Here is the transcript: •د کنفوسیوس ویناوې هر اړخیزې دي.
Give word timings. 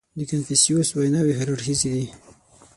•د 0.17 0.19
کنفوسیوس 0.29 0.87
ویناوې 0.91 1.33
هر 1.39 1.47
اړخیزې 1.53 1.89
دي. 1.95 2.05